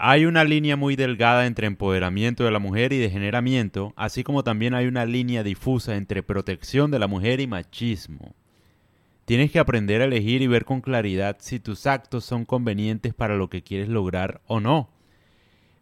[0.00, 4.74] Hay una línea muy delgada entre empoderamiento de la mujer y degeneramiento, así como también
[4.74, 8.36] hay una línea difusa entre protección de la mujer y machismo.
[9.24, 13.34] Tienes que aprender a elegir y ver con claridad si tus actos son convenientes para
[13.34, 14.88] lo que quieres lograr o no.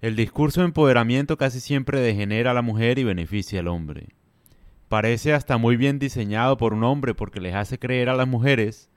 [0.01, 4.15] El discurso de empoderamiento casi siempre degenera a la mujer y beneficia al hombre.
[4.89, 8.89] Parece hasta muy bien diseñado por un hombre porque les hace creer a las mujeres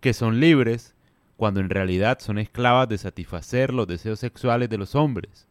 [0.00, 0.94] que son libres
[1.42, 5.48] cuando en realidad son esclavas de satisfacer los deseos sexuales de los hombres,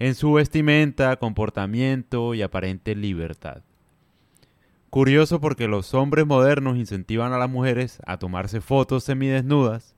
[0.00, 3.62] en su vestimenta, comportamiento y aparente libertad.
[4.90, 9.94] Curioso porque los hombres modernos incentivan a las mujeres a tomarse fotos semidesnudas,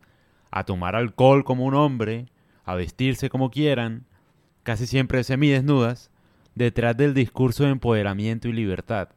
[0.51, 2.27] a tomar alcohol como un hombre,
[2.67, 4.05] a vestirse como quieran,
[4.63, 6.11] casi siempre semidesnudas,
[6.55, 9.09] detrás del discurso de empoderamiento y libertad.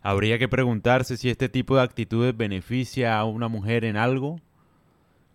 [0.00, 4.38] Habría que preguntarse si este tipo de actitudes beneficia a una mujer en algo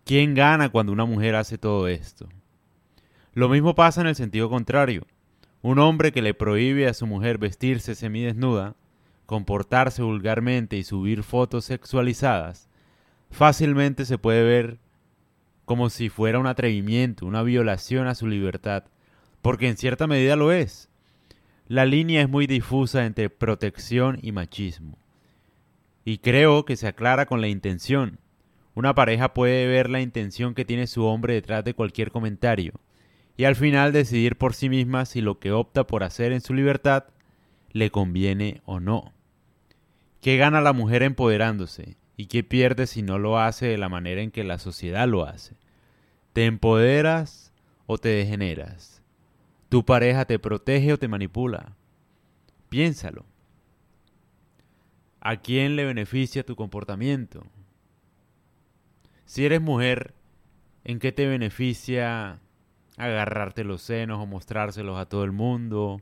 [0.05, 2.29] ¿Quién gana cuando una mujer hace todo esto?
[3.33, 5.07] Lo mismo pasa en el sentido contrario.
[5.63, 8.75] Un hombre que le prohíbe a su mujer vestirse semidesnuda,
[9.25, 12.69] comportarse vulgarmente y subir fotos sexualizadas,
[13.31, 14.77] fácilmente se puede ver
[15.65, 18.83] como si fuera un atrevimiento, una violación a su libertad,
[19.41, 20.87] porque en cierta medida lo es.
[21.67, 24.99] La línea es muy difusa entre protección y machismo.
[26.03, 28.19] Y creo que se aclara con la intención.
[28.75, 32.73] Una pareja puede ver la intención que tiene su hombre detrás de cualquier comentario
[33.37, 36.53] y al final decidir por sí misma si lo que opta por hacer en su
[36.53, 37.05] libertad
[37.71, 39.13] le conviene o no.
[40.21, 44.21] ¿Qué gana la mujer empoderándose y qué pierde si no lo hace de la manera
[44.21, 45.55] en que la sociedad lo hace?
[46.33, 47.53] ¿Te empoderas
[47.85, 49.01] o te degeneras?
[49.69, 51.75] ¿Tu pareja te protege o te manipula?
[52.69, 53.25] Piénsalo.
[55.21, 57.45] ¿A quién le beneficia tu comportamiento?
[59.25, 60.13] Si eres mujer,
[60.83, 62.39] ¿en qué te beneficia
[62.95, 65.99] agarrarte los senos o mostrárselos a todo el mundo?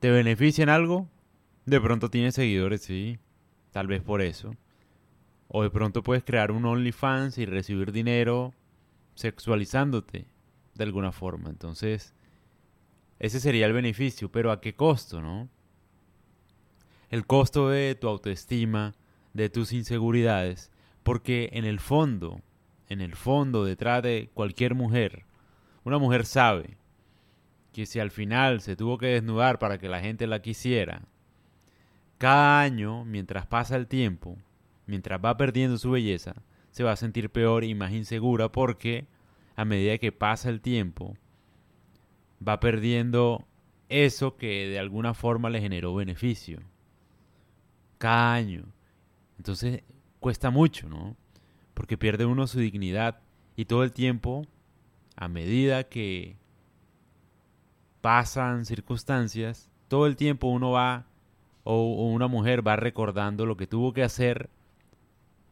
[0.00, 1.08] ¿Te beneficia en algo?
[1.66, 3.18] De pronto tienes seguidores, sí.
[3.70, 4.54] Tal vez por eso.
[5.48, 8.54] O de pronto puedes crear un OnlyFans y recibir dinero
[9.14, 10.26] sexualizándote
[10.74, 11.50] de alguna forma.
[11.50, 12.14] Entonces,
[13.18, 14.32] ese sería el beneficio.
[14.32, 15.50] Pero ¿a qué costo, no?
[17.10, 18.94] El costo de tu autoestima,
[19.34, 20.70] de tus inseguridades
[21.08, 22.42] porque en el fondo,
[22.90, 25.24] en el fondo, detrás de cualquier mujer,
[25.82, 26.76] una mujer sabe
[27.72, 31.00] que si al final se tuvo que desnudar para que la gente la quisiera,
[32.18, 34.36] cada año, mientras pasa el tiempo,
[34.84, 36.34] mientras va perdiendo su belleza,
[36.72, 39.06] se va a sentir peor y más insegura porque
[39.56, 41.16] a medida que pasa el tiempo,
[42.46, 43.46] va perdiendo
[43.88, 46.60] eso que de alguna forma le generó beneficio.
[47.96, 48.66] Cada año.
[49.38, 49.84] Entonces,
[50.20, 51.16] cuesta mucho, ¿no?
[51.74, 53.20] Porque pierde uno su dignidad
[53.56, 54.46] y todo el tiempo,
[55.16, 56.36] a medida que
[58.00, 61.06] pasan circunstancias, todo el tiempo uno va
[61.64, 64.48] o una mujer va recordando lo que tuvo que hacer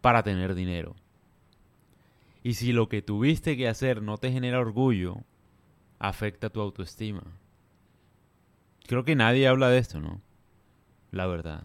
[0.00, 0.94] para tener dinero.
[2.42, 5.24] Y si lo que tuviste que hacer no te genera orgullo,
[5.98, 7.24] afecta tu autoestima.
[8.86, 10.20] Creo que nadie habla de esto, ¿no?
[11.10, 11.64] La verdad.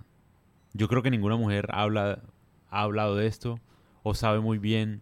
[0.74, 2.24] Yo creo que ninguna mujer habla
[2.72, 3.60] ha hablado de esto
[4.02, 5.02] o sabe muy bien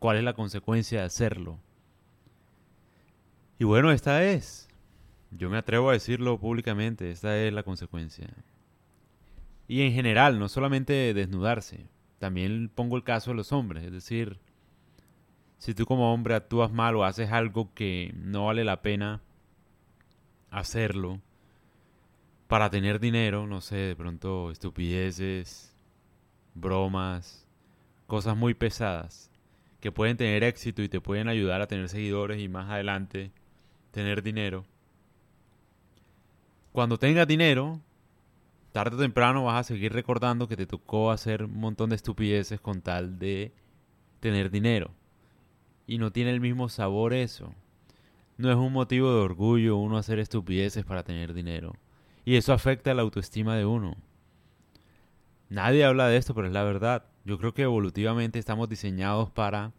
[0.00, 1.60] cuál es la consecuencia de hacerlo.
[3.58, 4.68] Y bueno, esta es,
[5.30, 8.28] yo me atrevo a decirlo públicamente, esta es la consecuencia.
[9.68, 11.86] Y en general, no solamente desnudarse,
[12.18, 14.40] también pongo el caso de los hombres, es decir,
[15.58, 19.20] si tú como hombre actúas mal o haces algo que no vale la pena
[20.50, 21.20] hacerlo
[22.48, 25.69] para tener dinero, no sé, de pronto estupideces,
[26.54, 27.46] bromas,
[28.06, 29.30] cosas muy pesadas
[29.80, 33.32] que pueden tener éxito y te pueden ayudar a tener seguidores y más adelante
[33.90, 34.64] tener dinero.
[36.72, 37.80] Cuando tengas dinero,
[38.72, 42.60] tarde o temprano vas a seguir recordando que te tocó hacer un montón de estupideces
[42.60, 43.52] con tal de
[44.20, 44.92] tener dinero.
[45.86, 47.52] Y no tiene el mismo sabor eso.
[48.36, 51.74] No es un motivo de orgullo uno hacer estupideces para tener dinero.
[52.24, 53.96] Y eso afecta la autoestima de uno.
[55.50, 57.04] Nadie habla de esto, pero es la verdad.
[57.24, 59.72] Yo creo que evolutivamente estamos diseñados para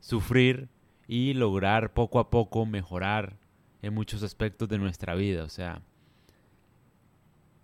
[0.00, 0.68] sufrir
[1.06, 3.36] y lograr poco a poco mejorar
[3.82, 5.44] en muchos aspectos de nuestra vida.
[5.44, 5.82] O sea,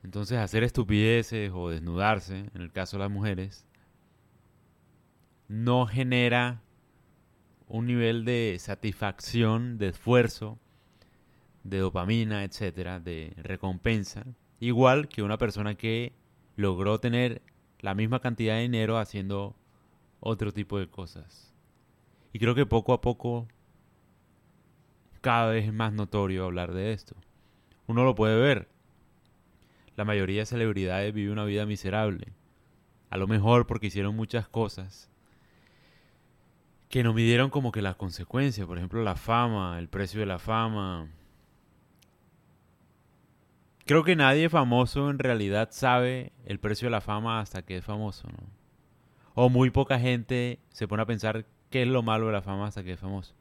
[0.05, 3.67] entonces hacer estupideces o desnudarse, en el caso de las mujeres,
[5.49, 6.61] no genera
[7.69, 10.59] un nivel de satisfacción, de esfuerzo,
[11.65, 14.25] de dopamina, etcétera, de recompensa,
[14.61, 16.13] igual que una persona que
[16.57, 17.43] logró tener
[17.81, 19.55] la misma cantidad de dinero haciendo
[20.21, 21.55] otro tipo de cosas.
[22.33, 23.47] Y creo que poco a poco
[25.21, 27.17] cada vez es más notorio hablar de esto.
[27.87, 28.69] Uno lo puede ver.
[29.97, 32.33] La mayoría de celebridades vive una vida miserable.
[33.11, 35.11] A lo mejor porque hicieron muchas cosas
[36.89, 38.67] que no midieron como que las consecuencias.
[38.67, 41.09] Por ejemplo, la fama, el precio de la fama.
[43.87, 47.85] Creo que nadie famoso en realidad sabe el precio de la fama hasta que es
[47.85, 48.39] famoso, ¿no?
[49.35, 52.67] O muy poca gente se pone a pensar qué es lo malo de la fama
[52.67, 53.33] hasta que es famoso.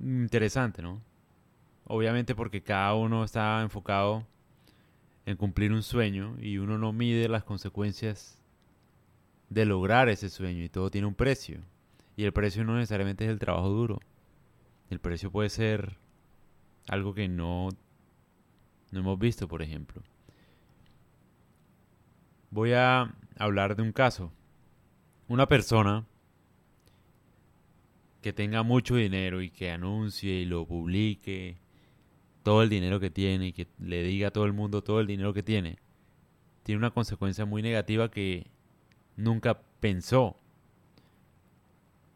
[0.00, 1.00] Interesante, ¿no?
[1.86, 4.26] Obviamente porque cada uno está enfocado
[5.24, 8.38] en cumplir un sueño y uno no mide las consecuencias
[9.48, 11.60] de lograr ese sueño y todo tiene un precio.
[12.16, 14.00] Y el precio no necesariamente es el trabajo duro.
[14.90, 15.96] El precio puede ser
[16.88, 17.68] algo que no,
[18.90, 20.02] no hemos visto, por ejemplo.
[22.50, 24.32] Voy a hablar de un caso.
[25.28, 26.06] Una persona
[28.22, 31.58] que tenga mucho dinero y que anuncie y lo publique
[32.42, 35.06] todo el dinero que tiene y que le diga a todo el mundo todo el
[35.06, 35.76] dinero que tiene,
[36.62, 38.46] tiene una consecuencia muy negativa que
[39.16, 40.38] nunca pensó.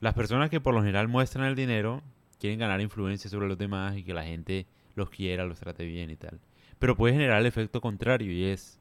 [0.01, 2.03] Las personas que por lo general muestran el dinero
[2.43, 4.67] quieren ganar influencia sobre los demás y que la gente
[4.97, 6.41] los quiera, los trate bien y tal.
[6.81, 8.81] Pero puede generar el efecto contrario y es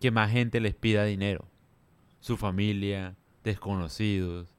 [0.00, 1.46] que más gente les pida dinero.
[2.20, 4.54] Su familia, desconocidos,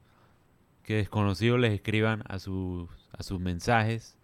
[0.84, 4.16] que desconocidos les escriban a sus, a sus mensajes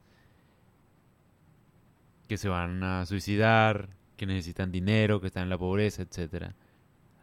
[2.29, 6.53] que se van a suicidar, que necesitan dinero, que están en la pobreza, etc.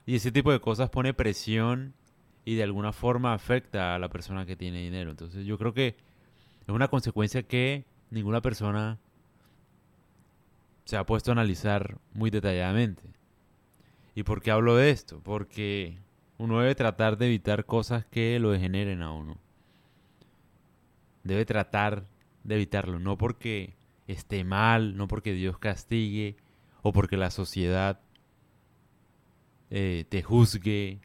[0.05, 1.93] Y ese tipo de cosas pone presión
[2.43, 5.11] y de alguna forma afecta a la persona que tiene dinero.
[5.11, 5.95] Entonces yo creo que
[6.67, 8.99] es una consecuencia que ninguna persona
[10.85, 13.03] se ha puesto a analizar muy detalladamente.
[14.13, 15.19] ¿Y por qué hablo de esto?
[15.21, 15.97] Porque
[16.37, 19.37] uno debe tratar de evitar cosas que lo degeneren a uno.
[21.23, 22.05] Debe tratar
[22.43, 23.75] de evitarlo, no porque
[24.07, 26.37] esté mal, no porque Dios castigue
[26.81, 27.99] o porque la sociedad
[29.71, 30.99] eh, te juzgue,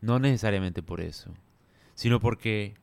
[0.00, 1.34] no necesariamente por eso,
[1.94, 2.74] sino porque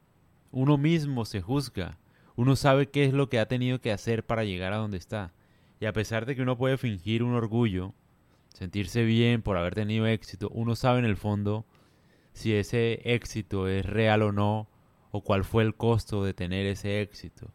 [0.52, 1.98] uno mismo se juzga,
[2.36, 5.34] uno sabe qué es lo que ha tenido que hacer para llegar a donde está.
[5.80, 7.94] Y a pesar de que uno puede fingir un orgullo,
[8.54, 11.66] sentirse bien por haber tenido éxito, uno sabe en el fondo
[12.34, 14.68] si ese éxito es real o no,
[15.12, 17.52] o cuál fue el costo de tener ese éxito,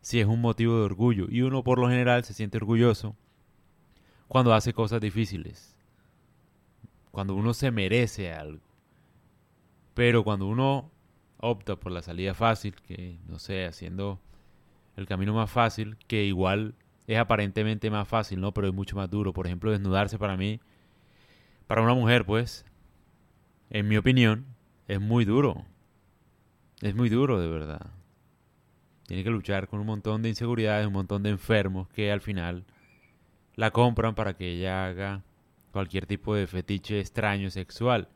[0.00, 1.26] si es un motivo de orgullo.
[1.30, 3.16] Y uno por lo general se siente orgulloso
[4.28, 5.76] cuando hace cosas difíciles,
[7.10, 8.64] cuando uno se merece algo.
[9.94, 10.90] Pero cuando uno
[11.42, 14.20] opta por la salida fácil, que no sé, haciendo
[14.96, 16.74] el camino más fácil, que igual
[17.06, 18.52] es aparentemente más fácil, ¿no?
[18.52, 19.32] Pero es mucho más duro.
[19.32, 20.60] Por ejemplo, desnudarse para mí,
[21.66, 22.64] para una mujer, pues,
[23.70, 24.46] en mi opinión,
[24.86, 25.64] es muy duro.
[26.80, 27.90] Es muy duro, de verdad.
[29.06, 32.64] Tiene que luchar con un montón de inseguridades, un montón de enfermos que al final
[33.56, 35.22] la compran para que ella haga
[35.72, 38.08] cualquier tipo de fetiche extraño sexual.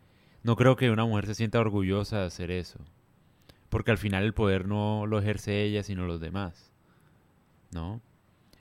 [0.43, 2.78] No creo que una mujer se sienta orgullosa de hacer eso.
[3.68, 6.72] Porque al final el poder no lo ejerce ella, sino los demás.
[7.72, 8.00] ¿No?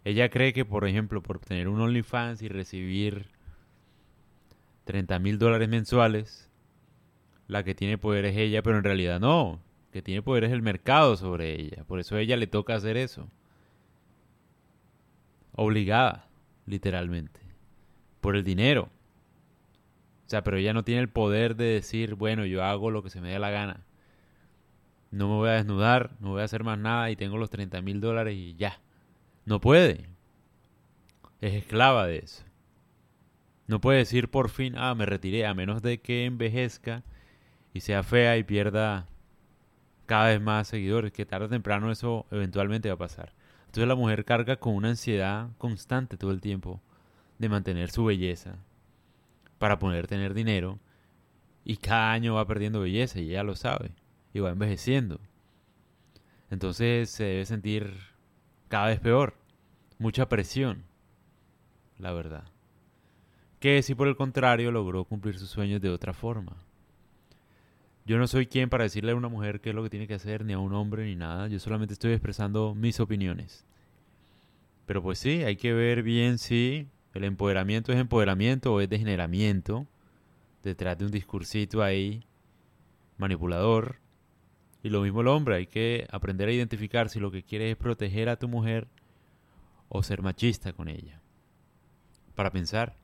[0.03, 3.27] Ella cree que, por ejemplo, por tener un OnlyFans y recibir
[4.85, 6.49] 30 mil dólares mensuales,
[7.47, 9.59] la que tiene poder es ella, pero en realidad no.
[9.91, 11.83] Que tiene poder es el mercado sobre ella.
[11.85, 13.29] Por eso a ella le toca hacer eso.
[15.53, 16.27] Obligada,
[16.65, 17.39] literalmente.
[18.21, 18.89] Por el dinero.
[20.25, 23.09] O sea, pero ella no tiene el poder de decir, bueno, yo hago lo que
[23.09, 23.85] se me dé la gana.
[25.15, 27.81] No me voy a desnudar, no voy a hacer más nada y tengo los 30
[27.81, 28.81] mil dólares y ya.
[29.45, 30.09] No puede.
[31.39, 32.43] Es esclava de eso.
[33.65, 37.03] No puede decir por fin, ah, me retiré, a menos de que envejezca
[37.73, 39.07] y sea fea y pierda
[40.05, 43.31] cada vez más seguidores, que tarde o temprano eso eventualmente va a pasar.
[43.67, 46.81] Entonces la mujer carga con una ansiedad constante todo el tiempo
[47.39, 48.57] de mantener su belleza
[49.59, 50.77] para poder tener dinero
[51.63, 53.93] y cada año va perdiendo belleza y ella lo sabe
[54.35, 55.21] y va envejeciendo.
[56.49, 57.93] Entonces se debe sentir
[58.67, 59.33] cada vez peor.
[59.97, 60.83] Mucha presión,
[61.97, 62.43] la verdad.
[63.61, 66.57] Que si por el contrario logró cumplir sus sueños de otra forma.
[68.05, 70.15] Yo no soy quien para decirle a una mujer qué es lo que tiene que
[70.15, 71.47] hacer, ni a un hombre, ni nada.
[71.47, 73.65] Yo solamente estoy expresando mis opiniones.
[74.85, 79.87] Pero pues sí, hay que ver bien si el empoderamiento es empoderamiento o es degeneramiento.
[80.61, 82.25] Detrás de un discursito ahí
[83.17, 84.03] manipulador
[84.85, 87.75] y lo mismo el hombre, hay que aprender a identificar si lo que quieres es
[87.75, 88.87] proteger a tu mujer
[89.89, 91.21] o ser machista con ella.
[92.35, 92.95] Para pensar.